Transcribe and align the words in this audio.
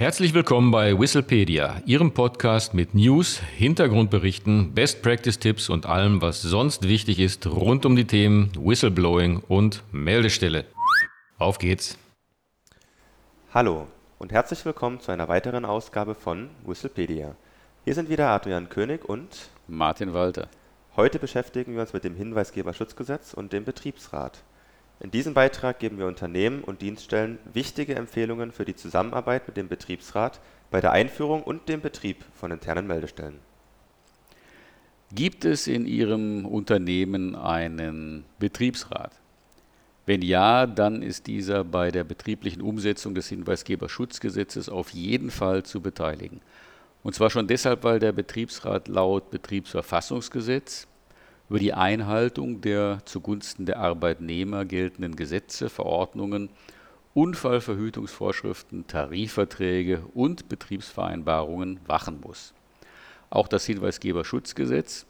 Herzlich 0.00 0.32
willkommen 0.32 0.70
bei 0.70 0.98
Whistlepedia, 0.98 1.82
Ihrem 1.84 2.14
Podcast 2.14 2.72
mit 2.72 2.94
News, 2.94 3.38
Hintergrundberichten, 3.38 4.72
Best 4.72 5.02
Practice 5.02 5.38
Tipps 5.38 5.68
und 5.68 5.84
allem, 5.84 6.22
was 6.22 6.40
sonst 6.40 6.88
wichtig 6.88 7.18
ist 7.18 7.46
rund 7.46 7.84
um 7.84 7.96
die 7.96 8.06
Themen 8.06 8.50
Whistleblowing 8.58 9.42
und 9.46 9.82
Meldestelle. 9.92 10.64
Auf 11.36 11.58
geht's! 11.58 11.98
Hallo 13.52 13.88
und 14.18 14.32
herzlich 14.32 14.64
willkommen 14.64 15.00
zu 15.00 15.12
einer 15.12 15.28
weiteren 15.28 15.66
Ausgabe 15.66 16.14
von 16.14 16.48
Whistlepedia. 16.64 17.36
Hier 17.84 17.94
sind 17.94 18.08
wieder 18.08 18.28
Adrian 18.28 18.70
König 18.70 19.06
und 19.06 19.50
Martin 19.68 20.14
Walter. 20.14 20.48
Heute 20.96 21.18
beschäftigen 21.18 21.74
wir 21.74 21.82
uns 21.82 21.92
mit 21.92 22.04
dem 22.04 22.14
Hinweisgeberschutzgesetz 22.14 23.34
und 23.34 23.52
dem 23.52 23.66
Betriebsrat. 23.66 24.44
In 25.02 25.10
diesem 25.10 25.32
Beitrag 25.32 25.78
geben 25.78 25.98
wir 25.98 26.06
Unternehmen 26.06 26.62
und 26.62 26.82
Dienststellen 26.82 27.38
wichtige 27.52 27.94
Empfehlungen 27.94 28.52
für 28.52 28.66
die 28.66 28.76
Zusammenarbeit 28.76 29.48
mit 29.48 29.56
dem 29.56 29.66
Betriebsrat 29.66 30.40
bei 30.70 30.82
der 30.82 30.92
Einführung 30.92 31.42
und 31.42 31.70
dem 31.70 31.80
Betrieb 31.80 32.22
von 32.34 32.50
internen 32.50 32.86
Meldestellen. 32.86 33.38
Gibt 35.12 35.46
es 35.46 35.66
in 35.66 35.86
Ihrem 35.86 36.44
Unternehmen 36.44 37.34
einen 37.34 38.24
Betriebsrat? 38.38 39.12
Wenn 40.04 40.22
ja, 40.22 40.66
dann 40.66 41.02
ist 41.02 41.26
dieser 41.26 41.64
bei 41.64 41.90
der 41.90 42.04
betrieblichen 42.04 42.60
Umsetzung 42.60 43.14
des 43.14 43.28
Hinweisgeberschutzgesetzes 43.28 44.68
auf 44.68 44.90
jeden 44.90 45.30
Fall 45.30 45.62
zu 45.62 45.80
beteiligen. 45.80 46.40
Und 47.02 47.14
zwar 47.14 47.30
schon 47.30 47.48
deshalb, 47.48 47.84
weil 47.84 47.98
der 48.00 48.12
Betriebsrat 48.12 48.86
laut 48.88 49.30
Betriebsverfassungsgesetz 49.30 50.86
über 51.50 51.58
die 51.58 51.74
Einhaltung 51.74 52.60
der 52.60 53.00
zugunsten 53.06 53.66
der 53.66 53.78
Arbeitnehmer 53.78 54.64
geltenden 54.64 55.16
Gesetze, 55.16 55.68
Verordnungen, 55.68 56.48
Unfallverhütungsvorschriften, 57.12 58.86
Tarifverträge 58.86 60.04
und 60.14 60.48
Betriebsvereinbarungen 60.48 61.80
wachen 61.88 62.20
muss. 62.20 62.54
Auch 63.30 63.48
das 63.48 63.66
Hinweisgeberschutzgesetz 63.66 65.06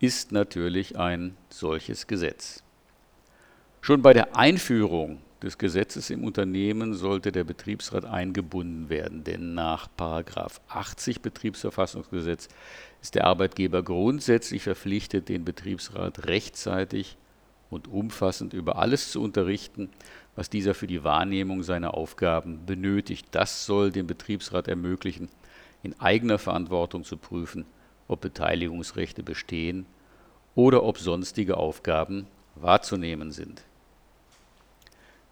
ist 0.00 0.32
natürlich 0.32 0.98
ein 0.98 1.36
solches 1.50 2.06
Gesetz. 2.06 2.62
Schon 3.82 4.00
bei 4.00 4.14
der 4.14 4.34
Einführung 4.34 5.18
des 5.42 5.58
Gesetzes 5.58 6.10
im 6.10 6.24
Unternehmen 6.24 6.94
sollte 6.94 7.30
der 7.30 7.44
Betriebsrat 7.44 8.04
eingebunden 8.04 8.88
werden, 8.88 9.22
denn 9.24 9.54
nach 9.54 9.88
80 9.96 11.20
Betriebsverfassungsgesetz 11.22 12.48
ist 13.00 13.14
der 13.14 13.26
Arbeitgeber 13.26 13.82
grundsätzlich 13.82 14.62
verpflichtet, 14.62 15.28
den 15.28 15.44
Betriebsrat 15.44 16.26
rechtzeitig 16.26 17.16
und 17.70 17.86
umfassend 17.86 18.52
über 18.52 18.76
alles 18.76 19.12
zu 19.12 19.22
unterrichten, 19.22 19.90
was 20.34 20.50
dieser 20.50 20.74
für 20.74 20.86
die 20.86 21.04
Wahrnehmung 21.04 21.62
seiner 21.62 21.94
Aufgaben 21.94 22.66
benötigt. 22.66 23.28
Das 23.32 23.66
soll 23.66 23.92
dem 23.92 24.06
Betriebsrat 24.06 24.66
ermöglichen, 24.66 25.28
in 25.82 25.98
eigener 26.00 26.38
Verantwortung 26.38 27.04
zu 27.04 27.16
prüfen, 27.16 27.64
ob 28.08 28.20
Beteiligungsrechte 28.20 29.22
bestehen 29.22 29.86
oder 30.54 30.82
ob 30.82 30.98
sonstige 30.98 31.56
Aufgaben 31.56 32.26
wahrzunehmen 32.56 33.30
sind. 33.30 33.62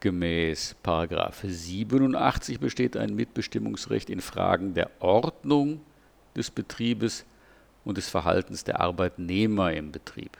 Gemäß 0.01 0.77
87 0.85 2.61
besteht 2.61 2.97
ein 2.97 3.15
Mitbestimmungsrecht 3.15 4.11
in 4.11 4.21
Fragen 4.21 4.75
der 4.75 4.91
Ordnung 5.01 5.81
des 6.37 6.51
Betriebes 6.51 7.25
und 7.85 7.97
des 7.97 8.09
Verhaltens 8.09 8.65
der 8.65 8.81
Arbeitnehmer 8.81 9.73
im 9.73 9.93
Betrieb. 9.93 10.37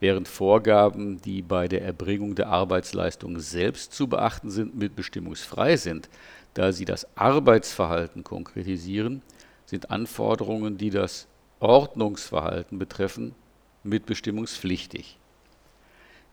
Während 0.00 0.28
Vorgaben, 0.28 1.20
die 1.22 1.42
bei 1.42 1.68
der 1.68 1.82
Erbringung 1.82 2.34
der 2.34 2.48
Arbeitsleistung 2.48 3.38
selbst 3.40 3.92
zu 3.92 4.06
beachten 4.06 4.50
sind, 4.50 4.74
mitbestimmungsfrei 4.76 5.76
sind, 5.76 6.08
da 6.54 6.72
sie 6.72 6.84
das 6.84 7.06
Arbeitsverhalten 7.16 8.24
konkretisieren, 8.24 9.22
sind 9.66 9.90
Anforderungen, 9.90 10.78
die 10.78 10.90
das 10.90 11.26
Ordnungsverhalten 11.60 12.78
betreffen, 12.78 13.34
mitbestimmungspflichtig. 13.82 15.18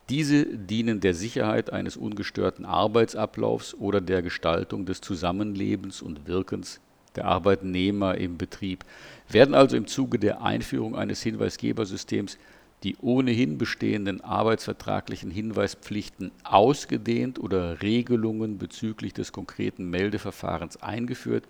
Diese 0.09 0.45
dienen 0.45 0.99
der 0.99 1.13
Sicherheit 1.13 1.71
eines 1.71 1.95
ungestörten 1.95 2.65
Arbeitsablaufs 2.65 3.73
oder 3.73 4.01
der 4.01 4.21
Gestaltung 4.21 4.85
des 4.85 4.99
Zusammenlebens 4.99 6.01
und 6.01 6.27
Wirkens 6.27 6.81
der 7.15 7.25
Arbeitnehmer 7.25 8.15
im 8.17 8.37
Betrieb, 8.37 8.83
werden 9.29 9.55
also 9.55 9.77
im 9.77 9.87
Zuge 9.87 10.19
der 10.19 10.41
Einführung 10.41 10.95
eines 10.95 11.21
Hinweisgebersystems 11.21 12.37
die 12.83 12.97
ohnehin 12.97 13.57
bestehenden 13.57 14.19
arbeitsvertraglichen 14.21 15.31
Hinweispflichten 15.31 16.31
ausgedehnt 16.43 17.39
oder 17.39 17.81
Regelungen 17.81 18.57
bezüglich 18.57 19.13
des 19.13 19.31
konkreten 19.31 19.89
Meldeverfahrens 19.89 20.83
eingeführt, 20.83 21.45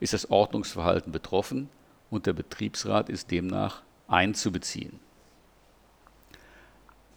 ist 0.00 0.14
das 0.14 0.30
Ordnungsverhalten 0.30 1.12
betroffen 1.12 1.68
und 2.10 2.26
der 2.26 2.32
Betriebsrat 2.32 3.08
ist 3.08 3.30
demnach 3.30 3.82
einzubeziehen. 4.08 4.98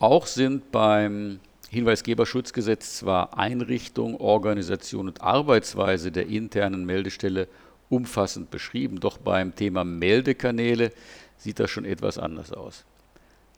Auch 0.02 0.26
sind 0.26 0.72
beim 0.72 1.40
Hinweisgeberschutzgesetz 1.70 2.98
zwar 2.98 3.38
Einrichtung, 3.38 4.16
Organisation 4.20 5.08
und 5.08 5.22
Arbeitsweise 5.22 6.12
der 6.12 6.26
internen 6.26 6.88
Meldestelle 6.88 7.48
umfassend 7.88 8.50
beschrieben, 8.50 9.00
doch 9.00 9.20
beim 9.20 9.54
Thema 9.54 9.84
Meldekanäle 9.84 10.92
sieht 11.38 11.60
das 11.60 11.70
schon 11.70 11.86
etwas 11.86 12.18
anders 12.18 12.52
aus. 12.52 12.84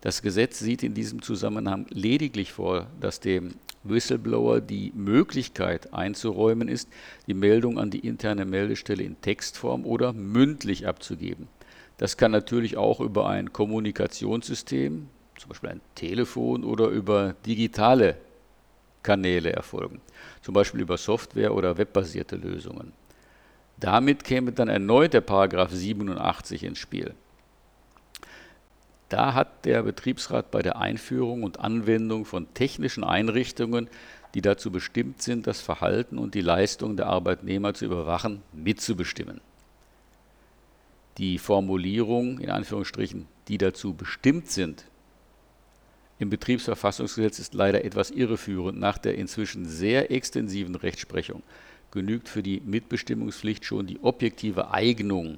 Das 0.02 0.22
Gesetz 0.22 0.60
sieht 0.60 0.84
in 0.84 0.94
diesem 0.94 1.22
Zusammenhang 1.22 1.86
lediglich 1.92 2.52
vor, 2.52 2.88
dass 3.00 3.22
dem 3.22 3.54
Whistleblower 3.86 4.60
die 4.60 4.92
Möglichkeit 4.94 5.94
einzuräumen 5.94 6.68
ist, 6.68 6.90
die 7.26 7.36
Meldung 7.36 7.80
an 7.80 7.90
die 7.90 8.06
interne 8.06 8.44
Meldestelle 8.44 9.04
in 9.04 9.22
Textform 9.22 9.86
oder 9.86 10.12
mündlich 10.12 10.88
abzugeben. 10.88 11.48
Das 12.00 12.18
kann 12.18 12.32
natürlich 12.32 12.76
auch 12.76 13.00
über 13.00 13.30
ein 13.30 13.54
Kommunikationssystem, 13.54 15.08
zum 15.44 15.50
Beispiel 15.50 15.72
ein 15.72 15.82
Telefon 15.94 16.64
oder 16.64 16.88
über 16.88 17.36
digitale 17.46 18.16
Kanäle 19.04 19.52
erfolgen, 19.52 20.00
zum 20.42 20.54
Beispiel 20.54 20.80
über 20.80 20.96
Software 20.98 21.54
oder 21.54 21.78
webbasierte 21.78 22.38
Lösungen. 22.38 22.94
Damit 23.78 24.24
käme 24.24 24.54
dann 24.54 24.70
erneut 24.70 25.14
der 25.14 25.20
Paragraph 25.20 25.72
87 25.72 26.64
ins 26.64 26.80
Spiel. 26.80 27.14
Da 29.10 29.34
hat 29.34 29.66
der 29.66 29.84
Betriebsrat 29.84 30.50
bei 30.50 30.62
der 30.62 30.78
Einführung 30.78 31.44
und 31.44 31.60
Anwendung 31.60 32.24
von 32.24 32.52
technischen 32.54 33.04
Einrichtungen, 33.04 33.90
die 34.36 34.42
dazu 34.42 34.72
bestimmt 34.72 35.22
sind, 35.22 35.46
das 35.46 35.60
Verhalten 35.60 36.18
und 36.18 36.36
die 36.36 36.42
Leistung 36.42 36.96
der 36.96 37.08
Arbeitnehmer 37.08 37.74
zu 37.74 37.84
überwachen, 37.84 38.42
mitzubestimmen. 38.54 39.42
Die 41.18 41.38
Formulierung, 41.38 42.40
in 42.40 42.50
Anführungsstrichen, 42.50 43.28
die 43.50 43.58
dazu 43.58 43.94
bestimmt 43.94 44.50
sind, 44.50 44.86
im 46.20 46.30
Betriebsverfassungsgesetz 46.30 47.40
ist 47.40 47.54
leider 47.54 47.84
etwas 47.84 48.12
irreführend. 48.12 48.80
Nach 48.80 48.98
der 48.98 49.16
inzwischen 49.16 49.66
sehr 49.66 50.12
extensiven 50.12 50.76
Rechtsprechung 50.76 51.44
genügt 51.92 52.30
für 52.30 52.44
die 52.44 52.62
Mitbestimmungspflicht 52.66 53.66
schon 53.66 53.88
die 53.88 54.00
objektive 54.02 54.72
Eignung 54.72 55.38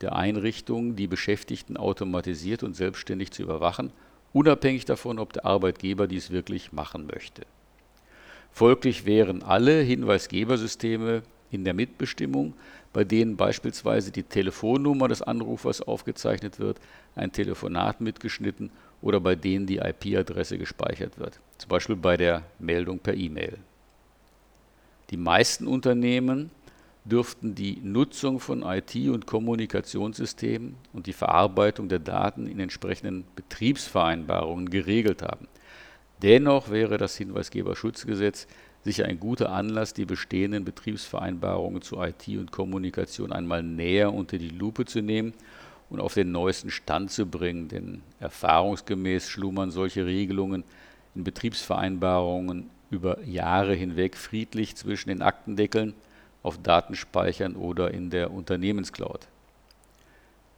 der 0.00 0.16
Einrichtung, 0.16 0.96
die 0.96 1.06
Beschäftigten 1.06 1.76
automatisiert 1.76 2.62
und 2.62 2.74
selbstständig 2.74 3.30
zu 3.30 3.42
überwachen, 3.42 3.92
unabhängig 4.32 4.84
davon, 4.84 5.18
ob 5.18 5.32
der 5.32 5.46
Arbeitgeber 5.46 6.06
dies 6.06 6.30
wirklich 6.30 6.72
machen 6.72 7.06
möchte. 7.06 7.42
Folglich 8.50 9.06
wären 9.06 9.42
alle 9.42 9.80
Hinweisgebersysteme 9.80 11.22
in 11.50 11.64
der 11.64 11.74
Mitbestimmung, 11.74 12.54
bei 12.92 13.04
denen 13.04 13.36
beispielsweise 13.36 14.10
die 14.10 14.22
Telefonnummer 14.22 15.08
des 15.08 15.22
Anrufers 15.22 15.80
aufgezeichnet 15.80 16.58
wird, 16.58 16.78
ein 17.14 17.32
Telefonat 17.32 18.00
mitgeschnitten 18.00 18.70
oder 19.00 19.20
bei 19.20 19.34
denen 19.34 19.66
die 19.66 19.78
IP-Adresse 19.78 20.58
gespeichert 20.58 21.18
wird, 21.18 21.40
zum 21.58 21.68
Beispiel 21.68 21.96
bei 21.96 22.16
der 22.16 22.42
Meldung 22.58 22.98
per 22.98 23.14
E-Mail. 23.14 23.58
Die 25.10 25.16
meisten 25.16 25.66
Unternehmen 25.66 26.50
dürften 27.04 27.54
die 27.54 27.78
Nutzung 27.82 28.38
von 28.38 28.62
IT- 28.62 29.08
und 29.08 29.26
Kommunikationssystemen 29.26 30.76
und 30.92 31.06
die 31.06 31.12
Verarbeitung 31.12 31.88
der 31.88 31.98
Daten 31.98 32.46
in 32.46 32.60
entsprechenden 32.60 33.24
Betriebsvereinbarungen 33.34 34.70
geregelt 34.70 35.22
haben. 35.22 35.48
Dennoch 36.22 36.70
wäre 36.70 36.98
das 36.98 37.16
Hinweisgeberschutzgesetz 37.16 38.46
sicher 38.84 39.04
ein 39.06 39.20
guter 39.20 39.50
Anlass, 39.50 39.94
die 39.94 40.04
bestehenden 40.04 40.64
Betriebsvereinbarungen 40.64 41.82
zu 41.82 42.00
IT 42.00 42.26
und 42.28 42.50
Kommunikation 42.52 43.32
einmal 43.32 43.62
näher 43.62 44.12
unter 44.12 44.38
die 44.38 44.48
Lupe 44.48 44.84
zu 44.84 45.00
nehmen 45.00 45.32
und 45.90 46.00
auf 46.00 46.14
den 46.14 46.32
neuesten 46.32 46.70
Stand 46.70 47.10
zu 47.10 47.26
bringen, 47.26 47.68
denn 47.68 48.02
erfahrungsgemäß 48.18 49.28
schlummern 49.28 49.70
solche 49.70 50.06
Regelungen 50.06 50.64
in 51.14 51.24
Betriebsvereinbarungen 51.24 52.70
über 52.90 53.22
Jahre 53.24 53.74
hinweg 53.74 54.16
friedlich 54.16 54.76
zwischen 54.76 55.08
den 55.08 55.22
Aktendeckeln, 55.22 55.94
auf 56.42 56.60
Datenspeichern 56.60 57.54
oder 57.54 57.92
in 57.92 58.10
der 58.10 58.32
Unternehmenscloud. 58.32 59.28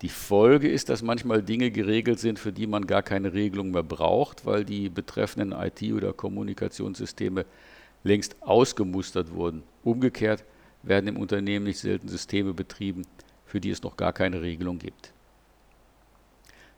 Die 0.02 0.08
Folge 0.08 0.68
ist, 0.68 0.88
dass 0.88 1.02
manchmal 1.02 1.42
Dinge 1.42 1.70
geregelt 1.70 2.18
sind, 2.18 2.38
für 2.38 2.52
die 2.52 2.66
man 2.66 2.86
gar 2.86 3.02
keine 3.02 3.32
Regelung 3.32 3.70
mehr 3.70 3.82
braucht, 3.82 4.44
weil 4.44 4.64
die 4.64 4.88
betreffenden 4.88 5.52
IT- 5.52 5.92
oder 5.92 6.12
Kommunikationssysteme 6.12 7.44
längst 8.04 8.36
ausgemustert 8.42 9.32
wurden. 9.32 9.64
Umgekehrt 9.82 10.44
werden 10.82 11.08
im 11.08 11.16
Unternehmen 11.16 11.64
nicht 11.64 11.80
selten 11.80 12.08
Systeme 12.08 12.54
betrieben, 12.54 13.06
für 13.46 13.60
die 13.60 13.70
es 13.70 13.82
noch 13.82 13.96
gar 13.96 14.12
keine 14.12 14.42
Regelung 14.42 14.78
gibt. 14.78 15.12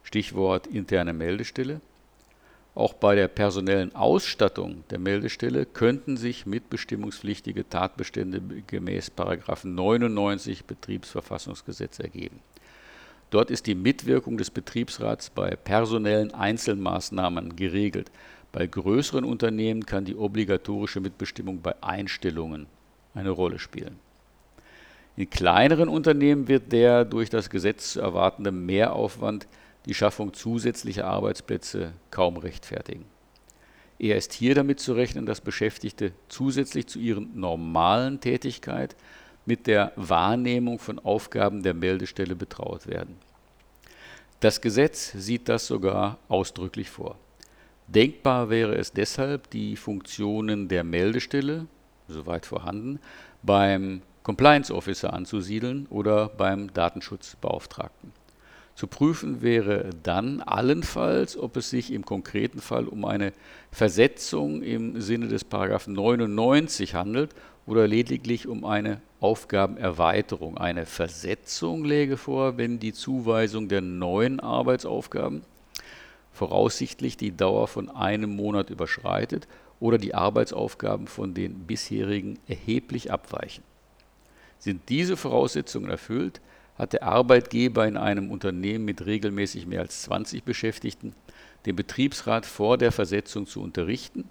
Stichwort 0.03 0.67
interne 0.69 1.13
Meldestelle. 1.13 1.81
Auch 2.77 2.93
bei 2.93 3.15
der 3.15 3.29
personellen 3.29 3.95
Ausstattung 3.95 4.85
der 4.91 4.99
Meldestelle 4.99 5.65
könnten 5.65 6.17
sich 6.17 6.47
mitbestimmungspflichtige 6.47 7.69
Tatbestände 7.69 8.41
gemäß 8.67 9.11
99 9.65 10.67
Betriebsverfassungsgesetz 10.67 11.99
ergeben. 11.99 12.39
Dort 13.31 13.51
ist 13.51 13.67
die 13.67 13.75
Mitwirkung 13.75 14.39
des 14.39 14.51
Betriebsrats 14.51 15.31
bei 15.31 15.57
personellen 15.57 16.33
Einzelmaßnahmen 16.33 17.57
geregelt. 17.57 18.13
Bei 18.57 18.67
größeren 18.67 19.27
Unternehmen 19.27 19.85
kann 19.85 20.07
die 20.07 20.17
obligatorische 20.17 21.01
Mitbestimmung 21.01 21.61
bei 21.61 21.75
Einstellungen 21.83 22.65
eine 23.13 23.29
Rolle 23.29 23.59
spielen. 23.59 23.99
In 25.15 25.29
kleineren 25.29 25.91
Unternehmen 25.91 26.49
wird 26.49 26.73
der 26.73 27.05
durch 27.05 27.29
das 27.29 27.51
Gesetz 27.51 27.93
zu 27.93 28.01
erwartende 28.01 28.53
Mehraufwand 28.53 29.47
die 29.85 29.93
Schaffung 29.93 30.33
zusätzlicher 30.33 31.07
Arbeitsplätze 31.07 31.93
kaum 32.11 32.39
rechtfertigen. 32.39 33.05
Eher 33.99 34.17
ist 34.17 34.33
hier 34.33 34.55
damit 34.55 34.81
zu 34.81 34.95
rechnen, 34.95 35.27
dass 35.27 35.43
Beschäftigte 35.43 36.13
zusätzlich 36.31 36.87
zu 36.87 36.99
ihren 36.99 37.39
normalen 37.39 38.23
Tätigkeit 38.23 38.97
mit 39.45 39.67
der 39.67 39.93
Wahrnehmung 39.97 40.79
von 40.79 40.99
Aufgaben 40.99 41.63
der 41.63 41.75
Meldestelle 41.75 42.35
betraut 42.35 42.87
werden. 42.87 43.17
Das 44.41 44.63
Gesetz 44.63 45.13
sieht 45.13 45.47
das 45.51 45.67
sogar 45.67 46.17
ausdrücklich 46.29 46.89
vor. 46.89 47.19
Denkbar 47.89 48.51
wäre 48.51 48.75
es 48.75 48.93
deshalb, 48.93 49.51
die 49.51 49.77
Funktionen 49.77 50.69
der 50.69 50.83
Meldestelle, 50.83 51.67
soweit 52.09 52.45
vorhanden, 52.45 52.99
beim 53.43 54.03
Compliance 54.23 54.75
Officer 54.75 55.13
anzusiedeln 55.13 55.87
oder 55.89 56.29
beim 56.29 56.73
Datenschutzbeauftragten. 56.73 58.13
Zu 58.75 58.89
prüfen 58.89 59.41
wäre 59.41 59.91
dann 60.03 60.43
allenfalls, 60.43 61.39
ob 61.39 61.57
es 61.57 61.71
sich 61.71 61.93
im 61.93 62.05
konkreten 62.05 62.61
Fall 62.61 62.89
um 62.89 63.05
eine 63.05 63.33
Versetzung 63.71 64.63
im 64.63 65.01
Sinne 65.01 65.29
des 65.29 65.45
Paragraphen 65.45 65.95
99 65.95 66.95
handelt 66.95 67.35
oder 67.67 67.87
lediglich 67.87 68.47
um 68.47 68.65
eine 68.65 69.01
Aufgabenerweiterung. 69.21 70.59
Eine 70.59 70.87
Versetzung 70.87 71.85
läge 71.85 72.17
vor, 72.17 72.59
wenn 72.59 72.79
die 72.79 72.93
Zuweisung 72.93 73.69
der 73.69 73.81
neuen 73.81 74.41
Arbeitsaufgaben 74.41 75.43
voraussichtlich 76.37 77.17
die 77.17 77.35
Dauer 77.35 77.67
von 77.67 77.89
einem 77.89 78.37
Monat 78.37 78.69
überschreitet 78.69 79.49
oder 79.81 79.97
die 79.97 80.15
Arbeitsaufgaben 80.15 81.07
von 81.07 81.33
den 81.33 81.67
bisherigen 81.67 82.39
erheblich 82.47 83.11
abweichen. 83.11 83.65
Sind 84.59 84.83
diese 84.91 85.17
Voraussetzungen 85.17 85.91
erfüllt, 85.91 86.41
hat 86.77 86.93
der 86.93 87.05
Arbeitgeber 87.05 87.89
in 87.89 87.97
einem 87.97 88.31
Unternehmen 88.31 88.85
mit 88.85 89.07
regelmäßig 89.07 89.67
mehr 89.67 89.81
als 89.81 90.03
20 90.03 90.45
Beschäftigten 90.45 91.15
den 91.65 91.75
Betriebsrat 91.75 92.45
vor 92.45 92.77
der 92.77 92.93
Versetzung 92.93 93.47
zu 93.47 93.63
unterrichten, 93.63 94.29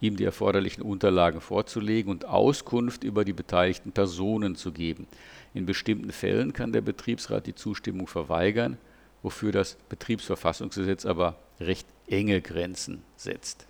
ihm 0.00 0.16
die 0.16 0.24
erforderlichen 0.24 0.82
Unterlagen 0.82 1.42
vorzulegen 1.42 2.10
und 2.10 2.24
Auskunft 2.24 3.04
über 3.04 3.26
die 3.26 3.34
beteiligten 3.34 3.92
Personen 3.92 4.56
zu 4.56 4.72
geben. 4.72 5.06
In 5.52 5.66
bestimmten 5.66 6.10
Fällen 6.10 6.54
kann 6.54 6.72
der 6.72 6.80
Betriebsrat 6.80 7.46
die 7.46 7.54
Zustimmung 7.54 8.06
verweigern, 8.06 8.78
wofür 9.22 9.52
das 9.52 9.76
Betriebsverfassungsgesetz 9.88 11.06
aber 11.06 11.36
recht 11.60 11.86
enge 12.08 12.40
Grenzen 12.40 13.02
setzt. 13.16 13.66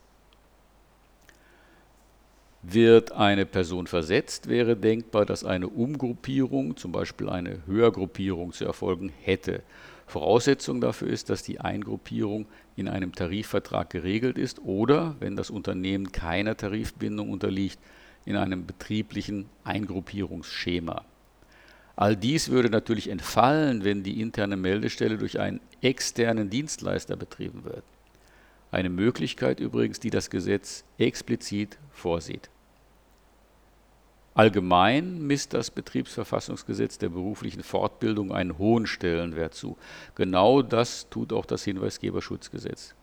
Wird 2.62 3.10
eine 3.12 3.44
Person 3.44 3.88
versetzt, 3.88 4.48
wäre 4.48 4.76
denkbar, 4.76 5.26
dass 5.26 5.44
eine 5.44 5.68
Umgruppierung, 5.68 6.76
zum 6.76 6.92
Beispiel 6.92 7.28
eine 7.28 7.66
Höhergruppierung, 7.66 8.52
zu 8.52 8.64
erfolgen 8.64 9.12
hätte. 9.22 9.62
Voraussetzung 10.06 10.80
dafür 10.80 11.08
ist, 11.08 11.28
dass 11.28 11.42
die 11.42 11.60
Eingruppierung 11.60 12.46
in 12.76 12.88
einem 12.88 13.12
Tarifvertrag 13.12 13.90
geregelt 13.90 14.38
ist 14.38 14.60
oder, 14.60 15.16
wenn 15.18 15.34
das 15.34 15.50
Unternehmen 15.50 16.12
keiner 16.12 16.56
Tarifbindung 16.56 17.30
unterliegt, 17.30 17.78
in 18.24 18.36
einem 18.36 18.64
betrieblichen 18.66 19.46
Eingruppierungsschema. 19.64 21.04
All 21.96 22.16
dies 22.16 22.50
würde 22.50 22.70
natürlich 22.70 23.08
entfallen, 23.08 23.84
wenn 23.84 24.02
die 24.02 24.20
interne 24.20 24.56
Meldestelle 24.56 25.18
durch 25.18 25.38
einen 25.40 25.60
externen 25.82 26.48
Dienstleister 26.48 27.16
betrieben 27.16 27.64
wird. 27.64 27.84
Eine 28.70 28.88
Möglichkeit 28.88 29.60
übrigens, 29.60 30.00
die 30.00 30.10
das 30.10 30.30
Gesetz 30.30 30.84
explizit 30.96 31.78
vorsieht. 31.90 32.48
Allgemein 34.34 35.26
misst 35.26 35.52
das 35.52 35.70
Betriebsverfassungsgesetz 35.70 36.96
der 36.96 37.10
beruflichen 37.10 37.62
Fortbildung 37.62 38.32
einen 38.32 38.56
hohen 38.56 38.86
Stellenwert 38.86 39.52
zu. 39.52 39.76
Genau 40.14 40.62
das 40.62 41.10
tut 41.10 41.34
auch 41.34 41.44
das 41.44 41.64
Hinweisgeberschutzgesetz. 41.64 42.94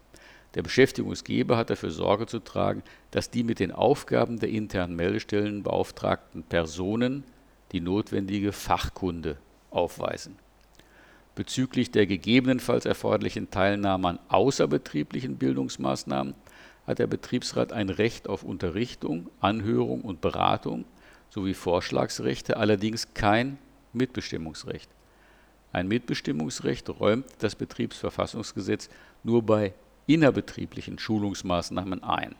Der 0.55 0.63
Beschäftigungsgeber 0.63 1.55
hat 1.55 1.69
dafür 1.69 1.91
Sorge 1.91 2.25
zu 2.25 2.39
tragen, 2.39 2.81
dass 3.11 3.29
die 3.29 3.43
mit 3.43 3.59
den 3.59 3.71
Aufgaben 3.71 4.39
der 4.39 4.49
internen 4.49 4.95
Meldestellen 4.95 5.61
beauftragten 5.61 6.41
Personen 6.41 7.23
die 7.71 7.81
notwendige 7.81 8.51
Fachkunde 8.51 9.37
aufweisen. 9.71 10.35
Bezüglich 11.35 11.91
der 11.91 12.05
gegebenenfalls 12.05 12.85
erforderlichen 12.85 13.49
Teilnahme 13.49 14.09
an 14.09 14.19
außerbetrieblichen 14.27 15.37
Bildungsmaßnahmen 15.37 16.33
hat 16.85 16.99
der 16.99 17.07
Betriebsrat 17.07 17.71
ein 17.71 17.89
Recht 17.89 18.27
auf 18.27 18.43
Unterrichtung, 18.43 19.29
Anhörung 19.39 20.01
und 20.01 20.21
Beratung 20.21 20.85
sowie 21.29 21.53
Vorschlagsrechte, 21.53 22.57
allerdings 22.57 23.13
kein 23.13 23.57
Mitbestimmungsrecht. 23.93 24.89
Ein 25.71 25.87
Mitbestimmungsrecht 25.87 26.89
räumt 26.89 27.25
das 27.39 27.55
Betriebsverfassungsgesetz 27.55 28.89
nur 29.23 29.43
bei 29.43 29.73
innerbetrieblichen 30.07 30.97
Schulungsmaßnahmen 30.97 32.03
ein. 32.03 32.33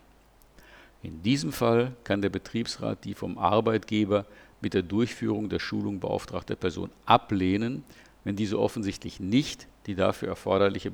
In 1.04 1.22
diesem 1.22 1.52
Fall 1.52 1.94
kann 2.04 2.22
der 2.22 2.30
Betriebsrat 2.30 3.06
die 3.06 3.14
vom 3.14 3.38
Arbeitgeber 3.38 4.25
mit 4.62 4.74
der 4.74 4.84
Durchführung 4.84 5.50
der 5.50 5.60
Schulung 5.60 6.00
beauftragte 6.00 6.56
Person 6.56 6.90
ablehnen, 7.06 7.84
wenn 8.24 8.36
diese 8.36 8.60
offensichtlich 8.60 9.20
nicht 9.20 9.68
die 9.86 9.96
dafür 9.96 10.30
erforderliche 10.30 10.92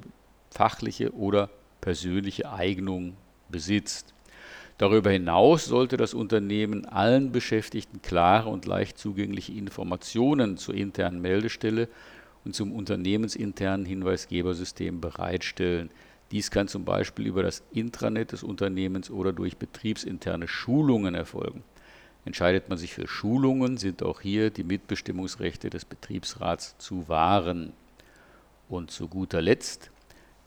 fachliche 0.52 1.14
oder 1.14 1.50
persönliche 1.82 2.52
Eignung 2.52 3.16
besitzt. 3.50 4.14
Darüber 4.78 5.12
hinaus 5.12 5.66
sollte 5.66 5.96
das 5.96 6.14
Unternehmen 6.14 6.86
allen 6.86 7.32
Beschäftigten 7.32 8.02
klare 8.02 8.50
und 8.50 8.66
leicht 8.66 8.98
zugängliche 8.98 9.54
Informationen 9.54 10.57
zur 10.57 10.76
internen 10.76 11.22
Meldestelle 11.22 11.88
und 12.44 12.56
zum 12.56 12.74
unternehmensinternen 12.74 13.86
Hinweisgebersystem 13.86 15.00
bereitstellen. 15.00 15.90
Dies 16.31 16.52
kann 16.52 16.68
zum 16.68 16.84
Beispiel 16.84 17.26
über 17.26 17.44
das 17.44 17.64
Intranet 17.72 18.31
des 18.31 18.44
Unternehmens 18.44 19.10
oder 19.10 19.31
durch 19.31 19.57
betriebsinterne 19.57 20.48
Schulungen 20.48 21.16
erfolgen. 21.16 21.64
Entscheidet 22.26 22.70
man 22.70 22.78
sich 22.78 22.94
für 22.94 23.08
Schulungen, 23.08 23.78
sind 23.78 24.02
auch 24.02 24.20
hier 24.20 24.50
die 24.50 24.64
Mitbestimmungsrechte 24.64 25.70
des 25.70 25.86
Betriebsrats 25.86 26.76
zu 26.80 27.08
wahren. 27.08 27.72
Und 28.68 28.90
zu 28.90 29.08
guter 29.08 29.42
Letzt, 29.42 29.92